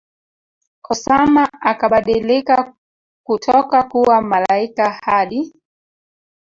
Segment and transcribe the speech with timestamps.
[0.87, 2.73] Osama akabadilika
[3.25, 5.53] kutoka kuwa malaika Hadi